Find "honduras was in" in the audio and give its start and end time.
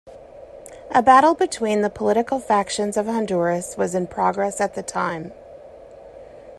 3.05-4.07